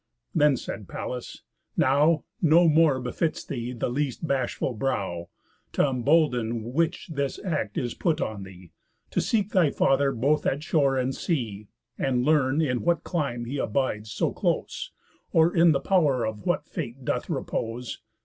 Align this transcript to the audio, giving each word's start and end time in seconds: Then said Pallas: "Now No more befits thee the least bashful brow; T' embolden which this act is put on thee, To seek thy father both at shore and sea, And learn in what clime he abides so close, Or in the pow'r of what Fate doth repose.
Then 0.33 0.57
said 0.57 0.87
Pallas: 0.87 1.43
"Now 1.77 2.23
No 2.41 2.67
more 2.67 2.99
befits 2.99 3.45
thee 3.45 3.71
the 3.71 3.87
least 3.87 4.25
bashful 4.25 4.73
brow; 4.73 5.29
T' 5.73 5.83
embolden 5.83 6.73
which 6.73 7.09
this 7.09 7.37
act 7.45 7.77
is 7.77 7.93
put 7.93 8.19
on 8.19 8.41
thee, 8.41 8.71
To 9.11 9.21
seek 9.21 9.51
thy 9.51 9.69
father 9.69 10.11
both 10.11 10.47
at 10.47 10.63
shore 10.63 10.97
and 10.97 11.13
sea, 11.13 11.67
And 11.99 12.25
learn 12.25 12.61
in 12.61 12.81
what 12.81 13.03
clime 13.03 13.45
he 13.45 13.59
abides 13.59 14.11
so 14.11 14.31
close, 14.33 14.89
Or 15.33 15.55
in 15.55 15.71
the 15.71 15.79
pow'r 15.79 16.25
of 16.25 16.47
what 16.47 16.65
Fate 16.65 17.05
doth 17.05 17.29
repose. 17.29 17.99